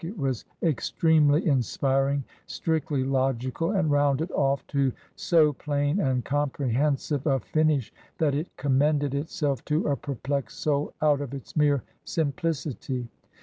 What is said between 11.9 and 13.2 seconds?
simplicity.